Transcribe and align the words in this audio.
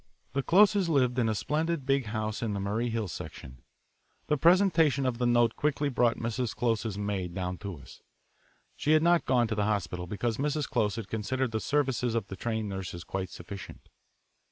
The 0.33 0.41
Closes 0.41 0.89
lived 0.89 1.19
in 1.19 1.29
a 1.29 1.35
splendid 1.35 1.85
big 1.85 2.07
house 2.07 2.41
in 2.41 2.53
the 2.53 2.59
Murray 2.59 2.89
Hill 2.89 3.07
section. 3.07 3.61
The 4.29 4.35
presentation 4.35 5.05
of 5.05 5.19
the 5.19 5.27
note 5.27 5.55
quickly 5.55 5.89
brought 5.89 6.17
Mrs. 6.17 6.55
Close's 6.55 6.97
maid 6.97 7.35
down 7.35 7.59
to 7.59 7.77
us. 7.77 8.01
She 8.75 8.93
had 8.93 9.03
not 9.03 9.25
gone 9.25 9.45
to 9.47 9.53
the 9.55 9.65
hospital 9.65 10.07
because 10.07 10.37
Mrs. 10.37 10.67
Close 10.67 10.95
had 10.95 11.07
considered 11.07 11.51
the 11.51 11.59
services 11.59 12.15
of 12.15 12.29
the 12.29 12.35
trained 12.35 12.67
nurses 12.67 13.03
quite 13.03 13.29
sufficient. 13.29 13.89